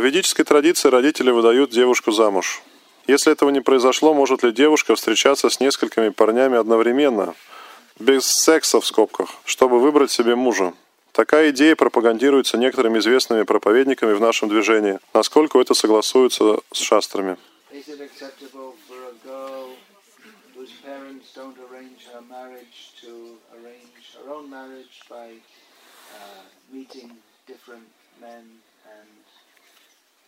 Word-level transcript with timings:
В 0.00 0.02
ведической 0.02 0.46
традиции 0.46 0.88
родители 0.88 1.30
выдают 1.30 1.68
девушку 1.68 2.10
замуж. 2.10 2.62
Если 3.06 3.30
этого 3.30 3.50
не 3.50 3.60
произошло, 3.60 4.14
может 4.14 4.42
ли 4.42 4.50
девушка 4.50 4.94
встречаться 4.94 5.50
с 5.50 5.60
несколькими 5.60 6.08
парнями 6.08 6.56
одновременно, 6.56 7.34
без 7.98 8.24
секса 8.24 8.80
в 8.80 8.86
скобках, 8.86 9.28
чтобы 9.44 9.78
выбрать 9.78 10.10
себе 10.10 10.36
мужа? 10.36 10.72
Такая 11.12 11.50
идея 11.50 11.76
пропагандируется 11.76 12.56
некоторыми 12.56 12.98
известными 12.98 13.42
проповедниками 13.42 14.14
в 14.14 14.22
нашем 14.22 14.48
движении. 14.48 14.98
Насколько 15.12 15.60
это 15.60 15.74
согласуется 15.74 16.60
с 16.72 16.78
шастрами? 16.78 17.36
Uh, 27.66 27.76
men 28.20 28.44
and 28.86 29.08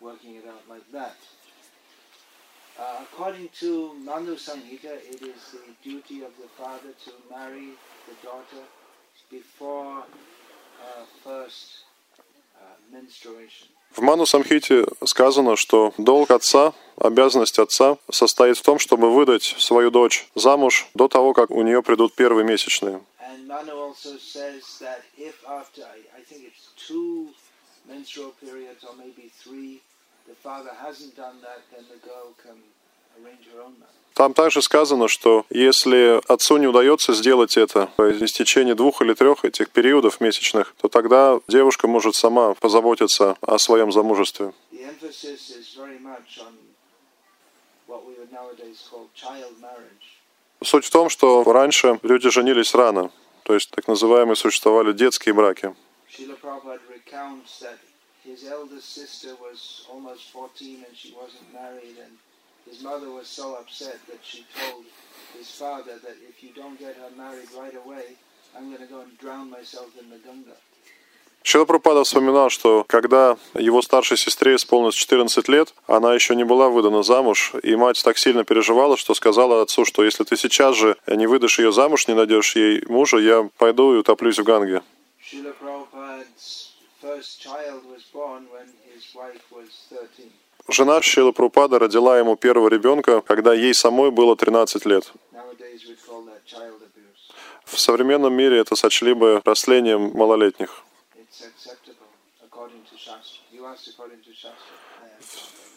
working 0.00 0.36
it 0.36 0.44
out 0.46 0.62
like 0.68 0.90
that? 0.92 1.16
Uh, 2.78 3.02
according 3.02 3.48
to 3.60 3.92
Manu 4.04 4.36
Samhita, 4.36 4.94
it 5.12 5.20
is 5.22 5.40
the 5.52 5.74
duty 5.84 6.22
of 6.22 6.32
the 6.40 6.48
father 6.56 6.92
to 7.04 7.12
marry 7.30 7.70
the 8.08 8.16
daughter 8.26 8.64
before 9.30 10.04
her 10.80 11.04
first 11.22 11.84
uh, 12.56 12.64
menstruation. 12.90 13.68
В 13.90 14.02
Ману 14.02 14.24
Самхите 14.24 14.86
сказано, 15.04 15.56
что 15.56 15.92
долг 15.98 16.30
отца, 16.30 16.72
обязанность 16.96 17.58
отца 17.58 17.98
состоит 18.08 18.56
в 18.56 18.62
том, 18.62 18.78
чтобы 18.78 19.10
выдать 19.10 19.42
свою 19.42 19.90
дочь 19.90 20.28
замуж 20.36 20.86
до 20.94 21.08
того, 21.08 21.32
как 21.32 21.50
у 21.50 21.62
нее 21.62 21.82
придут 21.82 22.14
первые 22.14 22.44
месячные. 22.44 23.00
And 23.20 23.48
Manu 23.48 23.72
also 23.72 24.16
says 24.16 24.62
that 24.80 25.02
if 25.18 25.34
after, 25.46 25.82
I, 25.82 25.98
I 26.18 26.22
think 26.22 26.44
it's 26.44 26.70
two 26.88 27.30
menstrual 27.88 28.32
periods 28.40 28.84
or 28.84 28.94
maybe 28.96 29.30
three, 29.42 29.80
the 30.26 30.34
father 30.34 30.70
hasn't 30.86 31.16
done 31.16 31.36
that, 31.42 31.60
then 31.72 31.84
the 31.92 32.00
girl 32.06 32.34
can 32.44 32.58
arrange 33.18 33.44
her 33.52 33.60
own 33.62 33.74
marriage. 33.78 34.00
Там 34.14 34.34
также 34.34 34.60
сказано, 34.60 35.08
что 35.08 35.46
если 35.50 36.20
отцу 36.30 36.58
не 36.58 36.66
удается 36.66 37.14
сделать 37.14 37.56
это 37.56 37.88
по 37.96 38.10
истечении 38.10 38.74
двух 38.74 39.02
или 39.02 39.14
трех 39.14 39.44
этих 39.44 39.70
периодов 39.70 40.20
месячных, 40.20 40.74
то 40.80 40.88
тогда 40.88 41.40
девушка 41.48 41.86
может 41.86 42.14
сама 42.16 42.54
позаботиться 42.54 43.36
о 43.40 43.58
своем 43.58 43.92
замужестве. 43.92 44.52
Суть 50.62 50.84
в 50.84 50.90
том, 50.90 51.08
что 51.08 51.44
раньше 51.44 51.98
люди 52.02 52.28
женились 52.28 52.74
рано, 52.74 53.10
то 53.44 53.54
есть 53.54 53.70
так 53.70 53.88
называемые 53.88 54.36
существовали 54.36 54.92
детские 54.92 55.34
браки. 55.34 55.74
Srila 56.20 56.36
Prabhupada 56.36 56.80
recounts 56.90 57.60
that 57.60 57.78
his 58.24 58.44
eldest 58.44 58.92
sister 58.92 59.34
was 59.40 59.86
almost 59.90 60.30
14 60.32 60.84
and 60.86 60.94
she 60.94 61.14
wasn't 61.14 61.52
married, 61.54 61.96
and 62.04 62.12
his 62.68 62.82
mother 62.82 63.10
was 63.10 63.26
so 63.26 63.54
upset 63.54 63.98
that 64.06 64.18
she 64.22 64.44
told 64.54 64.84
his 65.38 65.50
father 65.50 65.98
that 66.04 66.16
if 66.28 66.42
you 66.42 66.50
don't 66.54 66.78
get 66.78 66.96
her 66.96 67.10
married 67.16 67.48
right 67.56 67.74
away, 67.74 68.16
I'm 68.54 68.68
going 68.68 68.82
to 68.86 68.86
go 68.86 69.00
and 69.00 69.16
drown 69.18 69.50
myself 69.50 69.88
in 69.98 70.10
the 70.10 70.18
Ganga. 70.18 70.56
Шила 71.42 71.64
Пропада 71.64 72.04
вспоминал, 72.04 72.50
что 72.50 72.84
когда 72.86 73.38
его 73.54 73.80
старшей 73.80 74.18
сестре 74.18 74.56
исполнилось 74.56 74.94
14 74.94 75.48
лет, 75.48 75.72
она 75.86 76.12
еще 76.14 76.36
не 76.36 76.44
была 76.44 76.68
выдана 76.68 77.02
замуж, 77.02 77.52
и 77.62 77.74
мать 77.76 78.02
так 78.04 78.18
сильно 78.18 78.44
переживала, 78.44 78.98
что 78.98 79.14
сказала 79.14 79.62
отцу, 79.62 79.86
что 79.86 80.04
если 80.04 80.24
ты 80.24 80.36
сейчас 80.36 80.76
же 80.76 80.98
не 81.06 81.26
выдашь 81.26 81.58
ее 81.58 81.72
замуж, 81.72 82.08
не 82.08 82.14
найдешь 82.14 82.56
ей 82.56 82.82
мужа, 82.88 83.16
я 83.16 83.48
пойду 83.56 83.94
и 83.94 83.96
утоплюсь 83.96 84.38
в 84.38 84.44
Ганге. 84.44 84.82
Srila 85.30 85.54
Prabhupada's 86.20 86.72
first 87.00 87.40
child 87.40 87.82
was 87.86 88.02
born 88.12 88.46
when 88.52 88.68
his 88.92 89.04
wife 89.14 89.44
was 89.50 89.68
13. 89.88 90.30
Жена 90.68 91.00
Шила 91.02 91.32
Прупада 91.32 91.78
родила 91.78 92.18
ему 92.18 92.36
первого 92.36 92.68
ребенка, 92.68 93.22
когда 93.22 93.54
ей 93.54 93.74
самой 93.74 94.10
было 94.10 94.36
13 94.36 94.84
лет. 94.86 95.10
В 97.64 97.78
современном 97.78 98.34
мире 98.34 98.58
это 98.58 98.76
сочли 98.76 99.14
бы 99.14 99.40
растлением 99.44 100.12
малолетних. 100.14 100.82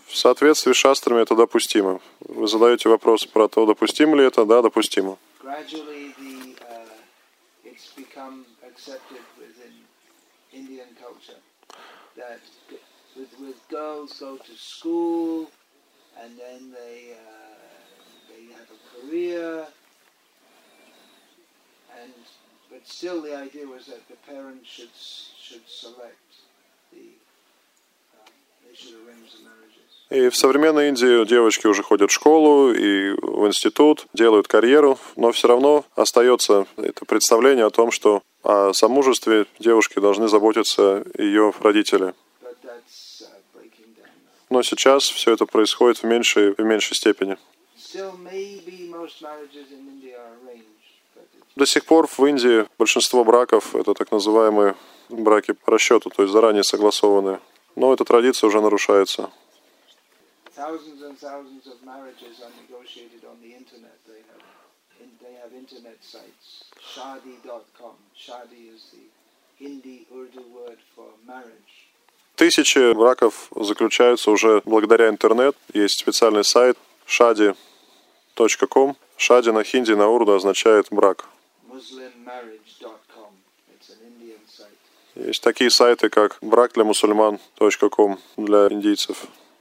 В 0.08 0.16
соответствии 0.16 0.74
с 0.74 0.76
шастрами 0.76 1.22
это 1.22 1.36
допустимо. 1.36 2.00
Вы 2.20 2.48
задаете 2.48 2.90
вопрос 2.90 3.26
про 3.26 3.48
то, 3.48 3.66
допустимо 3.66 4.16
ли 4.18 4.26
это? 4.26 4.46
Да, 4.46 4.62
допустимо. 4.62 5.18
gradually 5.44 6.16
the 6.24 6.56
uh, 6.64 6.86
it's 7.66 7.92
become 7.98 8.46
accepted 8.66 9.24
within 9.38 9.74
Indian 10.54 10.90
culture 11.02 11.42
that 12.16 12.40
with, 13.18 13.34
with 13.40 13.60
girls 13.70 14.20
go 14.20 14.38
to 14.38 14.56
school 14.56 15.50
and 16.22 16.38
then 16.38 16.72
they 16.72 17.14
uh, 17.14 17.56
they 18.30 18.54
have 18.54 18.70
a 18.78 18.80
career 18.94 19.66
and 22.02 22.14
but 22.70 22.88
still 22.88 23.22
the 23.22 23.36
idea 23.36 23.66
was 23.66 23.86
that 23.88 24.08
the 24.08 24.18
parents 24.32 24.68
should 24.70 24.96
should 25.48 25.66
select 25.68 26.30
the 26.92 27.06
uh. 28.16 28.30
И 30.10 30.30
в 30.30 30.36
современной 30.36 30.90
Индии 30.90 31.26
девочки 31.26 31.68
уже 31.68 31.84
ходят 31.84 32.12
в 32.12 32.14
школу 32.14 32.72
и 32.72 33.12
в 33.22 33.48
институт, 33.48 34.06
делают 34.14 34.48
карьеру, 34.48 34.98
но 35.16 35.32
все 35.32 35.48
равно 35.48 35.86
остается 35.96 36.68
это 36.78 37.06
представление 37.06 37.66
о 37.66 37.70
том, 37.70 37.92
что 37.92 38.22
о 38.44 38.74
замужестве 38.74 39.46
девушки 39.60 40.00
должны 40.00 40.28
заботиться 40.28 41.04
ее 41.18 41.54
родители. 41.60 42.14
Но 44.50 44.62
сейчас 44.62 45.04
все 45.04 45.34
это 45.34 45.46
происходит 45.46 46.00
в 46.00 46.04
меньшей, 46.04 46.54
в 46.54 46.60
меньшей 46.60 46.96
степени. 46.96 47.38
До 51.56 51.66
сих 51.66 51.86
пор 51.86 52.08
в 52.08 52.26
Индии 52.26 52.66
большинство 52.78 53.24
браков– 53.24 53.76
это 53.76 53.94
так 53.94 54.12
называемые 54.12 54.76
браки 55.10 55.54
по 55.54 55.72
расчету, 55.72 56.10
то 56.10 56.24
есть 56.24 56.34
заранее 56.34 56.64
согласованные. 56.64 57.40
Но 57.76 57.94
эта 57.94 58.06
традиция 58.06 58.48
уже 58.48 58.62
нарушается. 58.62 59.32
They 65.22 65.34
have, 65.42 65.54
internet 65.54 65.98
sites. 66.02 66.66
Shadi.com. 66.94 67.96
Shadi 68.16 68.62
is 68.76 68.82
the 68.94 69.06
Hindi 69.60 70.06
Urdu 70.12 70.44
word 70.58 70.80
for 70.96 71.10
marriage. 71.28 71.74
Тысячи 72.36 72.94
браков 72.94 73.50
заключаются 73.56 74.32
уже 74.32 74.62
благодаря 74.66 75.10
интернет. 75.10 75.56
Есть 75.74 76.00
специальный 76.00 76.44
сайт 76.44 76.78
shadi.com. 77.08 78.96
Шади 79.18 79.52
на 79.52 79.64
хинди, 79.64 79.92
на 79.92 80.08
урду 80.08 80.34
означает 80.34 80.88
брак. 80.90 81.26
Есть 85.16 85.44
такие 85.44 85.70
сайты, 85.70 86.10
как 86.10 86.38
брак 86.42 86.74
для 86.74 86.84
мусульман.ком 86.84 88.20
для 88.38 88.68
индийцев. 88.70 89.28